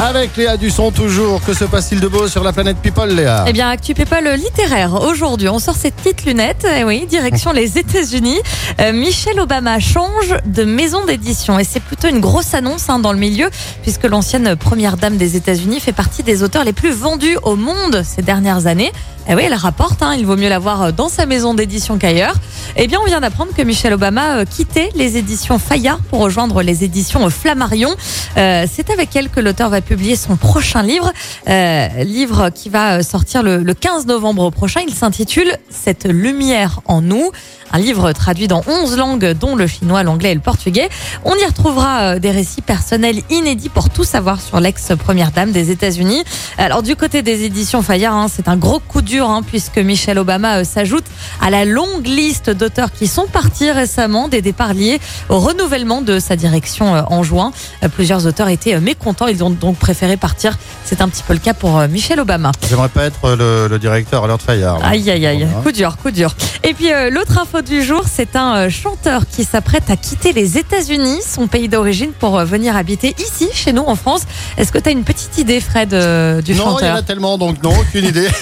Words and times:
Avec 0.00 0.36
Léa 0.36 0.56
Dusson 0.56 0.92
toujours. 0.92 1.42
Que 1.44 1.52
se 1.52 1.64
passe-t-il 1.64 2.00
de 2.00 2.06
beau 2.06 2.28
sur 2.28 2.44
la 2.44 2.52
planète 2.52 2.76
People, 2.76 3.12
Léa? 3.12 3.44
Eh 3.48 3.52
bien, 3.52 3.68
Actu 3.68 3.94
People 3.94 4.32
littéraire. 4.36 4.94
Aujourd'hui, 5.02 5.48
on 5.48 5.58
sort 5.58 5.74
ses 5.74 5.90
petites 5.90 6.24
lunettes. 6.24 6.64
Eh 6.78 6.84
oui, 6.84 7.04
direction 7.06 7.50
les 7.50 7.78
États-Unis. 7.78 8.38
Euh, 8.80 8.92
Michelle 8.92 9.40
Obama 9.40 9.80
change 9.80 10.36
de 10.44 10.62
maison 10.62 11.04
d'édition. 11.04 11.58
Et 11.58 11.64
c'est 11.64 11.82
plutôt 11.82 12.06
une 12.06 12.20
grosse 12.20 12.54
annonce 12.54 12.88
hein, 12.88 13.00
dans 13.00 13.12
le 13.12 13.18
milieu, 13.18 13.50
puisque 13.82 14.04
l'ancienne 14.04 14.54
première 14.54 14.98
dame 14.98 15.16
des 15.16 15.34
États-Unis 15.34 15.80
fait 15.80 15.92
partie 15.92 16.22
des 16.22 16.44
auteurs 16.44 16.62
les 16.62 16.72
plus 16.72 16.92
vendus 16.92 17.36
au 17.42 17.56
monde 17.56 18.02
ces 18.04 18.22
dernières 18.22 18.68
années. 18.68 18.92
Eh 19.28 19.34
oui, 19.34 19.42
elle 19.44 19.54
rapporte, 19.54 20.00
hein, 20.02 20.14
il 20.16 20.24
vaut 20.24 20.36
mieux 20.36 20.48
la 20.48 20.60
voir 20.60 20.92
dans 20.92 21.08
sa 21.08 21.26
maison 21.26 21.54
d'édition 21.54 21.98
qu'ailleurs. 21.98 22.34
Eh 22.76 22.86
bien, 22.86 22.98
on 23.02 23.06
vient 23.06 23.20
d'apprendre 23.20 23.52
que 23.54 23.62
Michelle 23.62 23.92
Obama 23.92 24.38
euh, 24.38 24.44
quittait 24.44 24.90
les 24.94 25.16
éditions 25.16 25.58
Fayard 25.58 25.98
pour 26.10 26.20
rejoindre 26.20 26.62
les 26.62 26.84
éditions 26.84 27.28
Flammarion. 27.30 27.90
Euh, 28.36 28.66
c'est 28.70 28.90
avec 28.90 29.14
elle 29.16 29.30
que 29.30 29.40
l'auteur 29.40 29.70
va 29.70 29.80
publier 29.80 30.16
son 30.16 30.36
prochain 30.36 30.82
livre, 30.82 31.12
euh, 31.48 31.88
livre 32.04 32.50
qui 32.50 32.68
va 32.68 33.02
sortir 33.02 33.42
le, 33.42 33.62
le 33.62 33.74
15 33.74 34.06
novembre 34.06 34.50
prochain. 34.50 34.80
Il 34.86 34.94
s'intitule 34.94 35.56
Cette 35.70 36.06
lumière 36.06 36.80
en 36.84 37.00
nous. 37.00 37.32
Un 37.70 37.78
livre 37.78 38.12
traduit 38.12 38.48
dans 38.48 38.62
11 38.66 38.96
langues, 38.96 39.32
dont 39.32 39.54
le 39.54 39.66
chinois, 39.66 40.02
l'anglais 40.02 40.32
et 40.32 40.34
le 40.34 40.40
portugais. 40.40 40.88
On 41.24 41.34
y 41.34 41.44
retrouvera 41.44 42.00
euh, 42.00 42.18
des 42.18 42.30
récits 42.30 42.62
personnels 42.62 43.20
inédits 43.28 43.68
pour 43.68 43.90
tout 43.90 44.04
savoir 44.04 44.40
sur 44.40 44.58
l'ex-première 44.58 45.32
dame 45.32 45.52
des 45.52 45.70
États-Unis. 45.70 46.24
Alors, 46.56 46.82
du 46.82 46.96
côté 46.96 47.22
des 47.22 47.44
éditions 47.44 47.82
Fayard, 47.82 48.14
hein, 48.14 48.26
c'est 48.34 48.48
un 48.48 48.56
gros 48.56 48.80
coup 48.80 49.02
dur, 49.02 49.28
hein, 49.28 49.42
puisque 49.46 49.78
Michelle 49.78 50.18
Obama 50.18 50.58
euh, 50.58 50.64
s'ajoute 50.64 51.04
à 51.42 51.50
la 51.50 51.66
longue 51.66 52.06
liste 52.06 52.50
d'auteurs 52.58 52.92
qui 52.92 53.06
sont 53.06 53.26
partis 53.26 53.70
récemment, 53.70 54.28
des 54.28 54.42
départs 54.42 54.74
liés 54.74 55.00
au 55.28 55.38
renouvellement 55.38 56.02
de 56.02 56.18
sa 56.18 56.36
direction 56.36 56.94
euh, 56.94 57.02
en 57.08 57.22
juin. 57.22 57.52
Euh, 57.82 57.88
Plusieurs 57.88 58.26
auteurs 58.26 58.48
étaient 58.48 58.74
euh, 58.74 58.80
mécontents, 58.80 59.26
ils 59.28 59.42
ont 59.42 59.50
donc 59.50 59.76
préféré 59.78 60.16
partir. 60.16 60.58
C'est 60.84 61.00
un 61.00 61.08
petit 61.08 61.22
peu 61.22 61.32
le 61.32 61.38
cas 61.38 61.54
pour 61.54 61.78
Michelle 61.88 62.20
Obama. 62.20 62.52
J'aimerais 62.68 62.88
pas 62.88 63.04
être 63.04 63.34
le, 63.36 63.68
le 63.68 63.78
directeur 63.78 64.24
à 64.24 64.26
l'heure 64.26 64.38
de 64.38 64.42
Fayard. 64.42 64.84
Aïe 64.84 65.08
aïe 65.10 65.26
aïe, 65.26 65.44
Voilà. 65.46 65.62
coup 65.62 65.72
dur, 65.72 65.96
coup 65.96 66.10
dur. 66.10 66.34
Et 66.64 66.74
puis 66.74 66.92
euh, 66.92 67.10
l'autre 67.10 67.38
info 67.38 67.62
du 67.62 67.82
jour, 67.82 68.02
c'est 68.10 68.36
un 68.36 68.68
chanteur 68.68 69.22
qui 69.30 69.44
s'apprête 69.44 69.88
à 69.90 69.96
quitter 69.96 70.32
les 70.32 70.58
États-Unis, 70.58 71.20
son 71.26 71.46
pays 71.46 71.68
d'origine, 71.68 72.10
pour 72.12 72.38
venir 72.44 72.76
habiter 72.76 73.14
ici, 73.18 73.48
chez 73.52 73.72
nous 73.72 73.84
en 73.86 73.94
France. 73.96 74.22
Est-ce 74.56 74.72
que 74.72 74.78
tu 74.78 74.88
as 74.88 74.92
une 74.92 75.04
petite 75.04 75.38
idée, 75.38 75.60
Fred, 75.60 75.94
euh, 75.94 76.40
du 76.42 76.54
Non, 76.54 76.56
il 76.56 76.58
y 76.58 76.62
en 76.62 76.70
chanteur 76.72 76.96
a 76.96 77.02
tellement, 77.02 77.38
donc 77.38 77.62
non, 77.62 77.72
aucune 77.78 78.04
idée. 78.04 78.28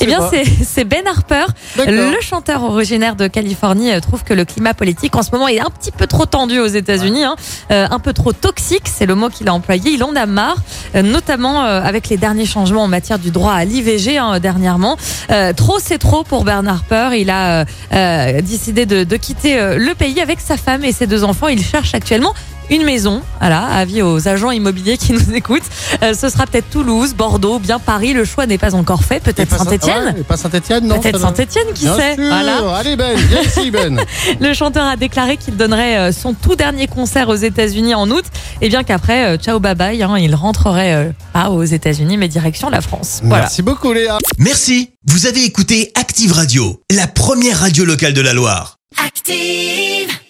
Eh 0.00 0.06
bien, 0.06 0.18
c'est 0.66 0.84
Ben 0.84 1.06
Harper, 1.06 1.46
le 1.86 2.12
chanteur 2.20 2.62
originaire 2.64 3.16
de 3.16 3.23
Californie, 3.28 3.92
euh, 3.92 4.00
trouve 4.00 4.24
que 4.24 4.34
le 4.34 4.44
climat 4.44 4.74
politique 4.74 5.14
en 5.16 5.22
ce 5.22 5.30
moment 5.30 5.48
est 5.48 5.60
un 5.60 5.70
petit 5.70 5.90
peu 5.90 6.06
trop 6.06 6.26
tendu 6.26 6.58
aux 6.58 6.66
États-Unis, 6.66 7.24
hein. 7.24 7.36
Euh, 7.70 7.86
un 7.90 7.98
peu 7.98 8.12
trop 8.12 8.32
toxique, 8.32 8.84
c'est 8.86 9.06
le 9.06 9.14
mot 9.14 9.28
qu'il 9.28 9.48
a 9.48 9.54
employé. 9.54 9.92
Il 9.92 10.04
en 10.04 10.14
a 10.16 10.26
marre, 10.26 10.56
euh, 10.94 11.02
notamment 11.02 11.62
avec 11.62 12.08
les 12.08 12.16
derniers 12.16 12.46
changements 12.46 12.82
en 12.82 12.88
matière 12.88 13.18
du 13.18 13.30
droit 13.30 13.52
à 13.52 13.64
l'IVG 13.64 14.18
hein, 14.18 14.38
dernièrement. 14.40 14.96
Trop, 15.56 15.78
c'est 15.78 15.98
trop 15.98 16.24
pour 16.24 16.44
Ben 16.44 16.66
Harper. 16.66 17.10
Il 17.18 17.30
a 17.30 17.64
décidé 18.42 18.86
de, 18.86 19.04
de 19.04 19.16
quitter 19.16 19.76
le 19.76 19.94
pays 19.94 20.20
avec 20.20 20.40
sa 20.40 20.56
femme 20.56 20.84
et 20.84 20.92
ses 20.92 21.06
deux 21.06 21.24
enfants. 21.24 21.48
Il 21.48 21.62
cherche 21.62 21.94
actuellement 21.94 22.34
une 22.70 22.84
maison, 22.84 23.22
voilà, 23.40 23.64
avis 23.66 24.02
aux 24.02 24.28
agents 24.28 24.50
immobiliers 24.50 24.96
qui 24.96 25.12
nous 25.12 25.32
écoutent. 25.34 25.62
Euh, 26.02 26.14
ce 26.14 26.28
sera 26.28 26.46
peut-être 26.46 26.70
Toulouse, 26.70 27.14
Bordeaux, 27.14 27.58
bien 27.58 27.78
Paris. 27.78 28.12
Le 28.12 28.24
choix 28.24 28.46
n'est 28.46 28.58
pas 28.58 28.74
encore 28.74 29.04
fait. 29.04 29.20
Peut-être 29.20 29.48
pas 29.50 29.58
Saint-Etienne. 29.58 30.14
ouais, 30.16 30.22
pas 30.22 30.36
Saint-Etienne, 30.36 30.86
non 30.86 31.00
Peut-être 31.00 31.20
Saint-Etienne, 31.20 31.66
qui 31.74 31.84
Bien 31.84 31.96
sait 31.96 32.14
sûr. 32.14 32.24
Voilà. 32.26 32.76
Allez 32.76 32.96
Ben, 32.96 33.16
viens 33.16 33.42
ici 33.42 33.70
Ben. 33.70 34.00
Le 34.40 34.54
chanteur 34.54 34.84
a 34.86 34.96
déclaré 34.96 35.36
qu'il 35.36 35.56
donnerait 35.56 35.96
euh, 35.98 36.12
son 36.12 36.34
tout 36.34 36.56
dernier 36.56 36.86
concert 36.86 37.28
aux 37.28 37.34
États-Unis 37.34 37.94
en 37.94 38.10
août, 38.10 38.24
et 38.60 38.68
bien 38.68 38.82
qu'après, 38.84 39.26
euh, 39.26 39.36
ciao 39.36 39.60
bye 39.60 39.74
bye, 39.74 40.02
hein, 40.02 40.16
il 40.18 40.34
rentrerait 40.34 40.94
euh, 40.94 41.10
pas 41.32 41.50
aux 41.50 41.64
États-Unis, 41.64 42.16
mais 42.16 42.28
direction 42.28 42.70
la 42.70 42.80
France. 42.80 43.20
Voilà. 43.22 43.44
Merci 43.44 43.62
beaucoup 43.62 43.92
Léa. 43.92 44.18
Merci, 44.38 44.90
vous 45.06 45.26
avez 45.26 45.44
écouté 45.44 45.92
Active 45.94 46.32
Radio, 46.32 46.80
la 46.90 47.06
première 47.06 47.60
radio 47.60 47.84
locale 47.84 48.14
de 48.14 48.20
la 48.20 48.32
Loire. 48.32 48.78
active. 49.04 50.23